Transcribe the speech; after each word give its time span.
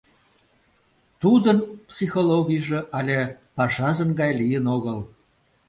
Тудын 1.21 1.57
психологийже 1.89 2.79
але 2.97 3.19
пашазын 3.55 4.09
гай 4.19 4.31
лийын 4.39 4.65
огыл. 4.75 4.99